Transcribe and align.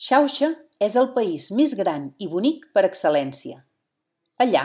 Xauxa 0.00 0.54
és 0.80 0.94
el 0.96 1.10
país 1.12 1.50
més 1.52 1.74
gran 1.76 2.06
i 2.24 2.26
bonic 2.32 2.62
per 2.72 2.86
excel·lència. 2.88 3.58
Allà 4.40 4.62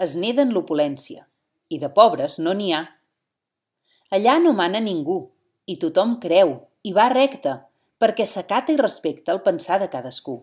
es 0.00 0.14
neda 0.16 0.40
en 0.46 0.54
l'opulència, 0.56 1.26
i 1.68 1.76
de 1.82 1.90
pobres 1.92 2.38
no 2.40 2.54
n'hi 2.56 2.70
ha. 2.72 2.86
Allà 4.16 4.38
no 4.40 4.54
mana 4.56 4.80
ningú, 4.80 5.18
i 5.68 5.76
tothom 5.76 6.16
creu 6.22 6.54
i 6.88 6.94
va 6.96 7.10
recte, 7.12 7.58
perquè 8.00 8.24
s'acata 8.24 8.72
i 8.72 8.80
respecta 8.80 9.34
el 9.36 9.42
pensar 9.44 9.76
de 9.84 9.90
cadascú. 9.92 10.40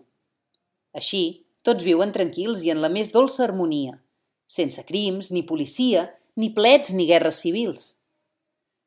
Així, 0.94 1.24
tots 1.66 1.82
viuen 1.82 2.14
tranquils 2.14 2.62
i 2.62 2.70
en 2.70 2.84
la 2.86 2.92
més 2.92 3.10
dolça 3.10 3.42
harmonia, 3.48 3.98
sense 4.46 4.86
crims, 4.86 5.34
ni 5.34 5.42
policia, 5.42 6.06
ni 6.38 6.52
plets 6.54 6.94
ni 6.94 7.10
guerres 7.10 7.42
civils. 7.42 7.96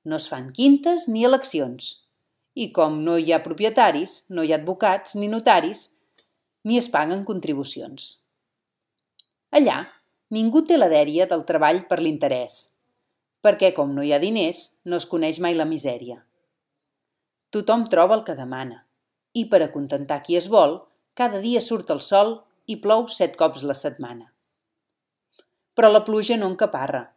No 0.07 0.23
es 0.23 0.31
fan 0.31 0.53
quintes 0.55 1.09
ni 1.11 1.27
eleccions, 1.27 1.97
i 2.55 2.71
com 2.73 2.99
no 3.05 3.17
hi 3.17 3.33
ha 3.33 3.43
propietaris, 3.43 4.25
no 4.29 4.43
hi 4.43 4.53
ha 4.53 4.59
advocats 4.59 5.15
ni 5.15 5.29
notaris, 5.31 5.85
ni 6.65 6.77
es 6.77 6.89
paguen 6.91 7.23
contribucions. 7.27 8.09
Allà, 9.55 9.79
ningú 10.35 10.63
té 10.65 10.77
la 10.77 10.89
dèria 10.91 11.27
del 11.29 11.45
treball 11.45 11.85
per 11.89 11.99
l'interès, 12.01 12.57
perquè 13.45 13.71
com 13.75 13.93
no 13.95 14.03
hi 14.03 14.13
ha 14.13 14.21
diners, 14.21 14.79
no 14.85 14.99
es 14.99 15.07
coneix 15.09 15.39
mai 15.39 15.55
la 15.55 15.67
misèria. 15.69 16.19
Tothom 17.49 17.87
troba 17.89 18.17
el 18.19 18.25
que 18.27 18.37
demana, 18.37 18.83
i 19.33 19.45
per 19.49 19.63
acontentar 19.65 20.21
qui 20.25 20.37
es 20.37 20.49
vol, 20.49 20.77
cada 21.13 21.39
dia 21.41 21.61
surt 21.61 21.89
el 21.95 22.01
sol 22.05 22.37
i 22.67 22.77
plou 22.81 23.07
set 23.09 23.37
cops 23.39 23.63
la 23.65 23.77
setmana. 23.77 24.29
Però 25.73 25.89
la 25.89 26.03
pluja 26.05 26.37
no 26.37 26.49
encaparra. 26.51 27.07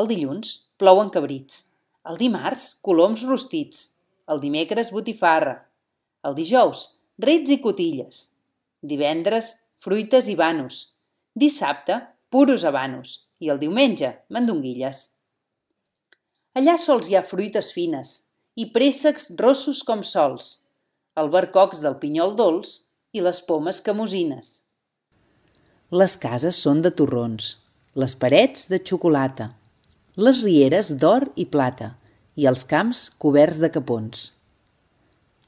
El 0.00 0.08
dilluns 0.10 0.56
plouen 0.80 1.10
cabrits. 1.14 1.66
El 2.08 2.16
dimarts, 2.16 2.78
coloms 2.82 3.22
rostits 3.28 3.99
el 4.30 4.40
dimecres 4.42 4.92
botifarra, 4.94 5.56
el 6.22 6.36
dijous 6.38 6.86
rets 7.20 7.50
i 7.50 7.58
cotilles, 7.60 8.20
divendres 8.80 9.52
fruites 9.82 10.28
i 10.30 10.36
vanos, 10.38 10.94
dissabte 11.34 11.98
puros 12.30 12.64
habanos. 12.64 13.26
I 13.40 13.48
el 13.48 13.56
diumenge 13.56 14.10
mandonguilles. 14.28 14.98
Allà 16.52 16.74
sols 16.76 17.06
hi 17.08 17.14
ha 17.16 17.22
fruites 17.24 17.70
fines 17.72 18.10
i 18.60 18.66
préssecs 18.74 19.30
rossos 19.38 19.80
com 19.88 20.02
sols, 20.04 20.50
albercocs 21.16 21.80
del 21.80 21.96
pinyol 22.02 22.34
dolç 22.36 22.74
i 23.16 23.22
les 23.24 23.40
pomes 23.46 23.80
camosines. 23.86 24.50
Les 25.88 26.18
cases 26.20 26.60
són 26.66 26.84
de 26.84 26.92
torrons, 26.92 27.54
les 27.96 28.12
parets 28.12 28.68
de 28.68 28.76
xocolata, 28.90 29.54
les 30.20 30.44
rieres 30.44 30.92
d'or 31.00 31.30
i 31.40 31.48
plata 31.48 31.94
i 32.40 32.46
els 32.48 32.64
camps 32.64 33.08
coberts 33.20 33.58
de 33.60 33.68
capons. 33.74 34.30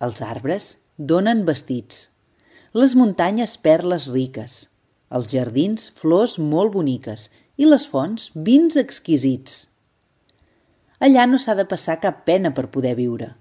Els 0.04 0.20
arbres 0.24 0.66
donen 1.12 1.46
vestits, 1.48 2.08
les 2.76 2.94
muntanyes 2.98 3.54
perles 3.64 4.08
riques, 4.12 4.56
els 5.12 5.30
jardins 5.32 5.88
flors 6.00 6.38
molt 6.40 6.74
boniques 6.76 7.30
i 7.56 7.68
les 7.68 7.86
fonts 7.88 8.28
vins 8.48 8.76
exquisits. 8.82 9.56
Allà 11.02 11.24
no 11.30 11.40
s'ha 11.40 11.56
de 11.58 11.66
passar 11.72 11.98
cap 12.04 12.22
pena 12.28 12.52
per 12.56 12.68
poder 12.76 12.94
viure. 13.00 13.32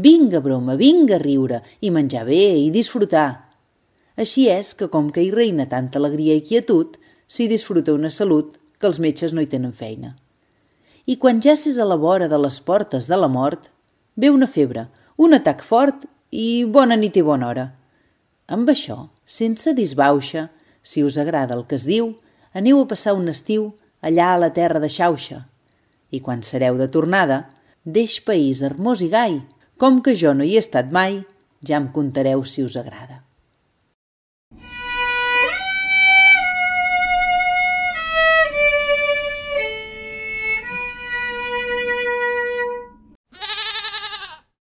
Vinga 0.00 0.40
broma, 0.40 0.78
vinga 0.80 1.18
riure 1.20 1.60
i 1.80 1.90
menjar 1.90 2.24
bé 2.30 2.40
i 2.62 2.70
disfrutar. 2.74 3.28
Així 4.16 4.46
és 4.52 4.72
que 4.78 4.88
com 4.88 5.10
que 5.10 5.24
hi 5.24 5.34
reina 5.34 5.68
tanta 5.68 5.98
alegria 6.00 6.38
i 6.38 6.46
quietud, 6.46 6.96
s'hi 7.26 7.50
disfruta 7.50 7.94
una 7.96 8.10
salut 8.10 8.58
que 8.78 8.88
els 8.88 9.02
metges 9.02 9.34
no 9.34 9.42
hi 9.42 9.50
tenen 9.50 9.76
feina 9.76 10.16
i 11.10 11.16
quan 11.18 11.40
ja 11.42 11.56
s'és 11.58 11.78
a 11.82 11.86
la 11.88 11.98
vora 11.98 12.28
de 12.30 12.38
les 12.38 12.60
portes 12.62 13.08
de 13.10 13.16
la 13.18 13.28
mort, 13.28 13.70
ve 14.14 14.30
una 14.30 14.46
febre, 14.46 14.86
un 15.18 15.34
atac 15.34 15.64
fort 15.66 16.04
i 16.30 16.64
bona 16.64 16.96
nit 16.96 17.16
i 17.18 17.24
bona 17.26 17.48
hora. 17.48 17.66
Amb 18.46 18.70
això, 18.70 19.08
sense 19.24 19.74
disbauxa, 19.74 20.48
si 20.82 21.02
us 21.02 21.18
agrada 21.18 21.56
el 21.58 21.64
que 21.66 21.78
es 21.80 21.86
diu, 21.88 22.12
aneu 22.54 22.82
a 22.82 22.88
passar 22.92 23.16
un 23.18 23.28
estiu 23.32 23.72
allà 24.02 24.32
a 24.34 24.38
la 24.42 24.52
terra 24.54 24.78
de 24.82 24.90
Xauxa. 24.90 25.44
I 26.10 26.20
quan 26.20 26.44
sereu 26.46 26.78
de 26.78 26.86
tornada, 26.88 27.42
deix 27.84 28.20
país 28.26 28.62
hermós 28.62 29.02
i 29.02 29.10
gai, 29.10 29.40
com 29.78 30.00
que 30.04 30.14
jo 30.14 30.34
no 30.34 30.46
hi 30.46 30.54
he 30.56 30.62
estat 30.62 30.94
mai, 30.94 31.22
ja 31.66 31.78
em 31.80 31.90
contareu 31.94 32.44
si 32.44 32.62
us 32.62 32.78
agrada. 32.78 33.24